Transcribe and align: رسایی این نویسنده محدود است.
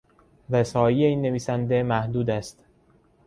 رسایی 0.49 1.03
این 1.05 1.21
نویسنده 1.21 1.83
محدود 1.83 2.29
است. 2.29 2.65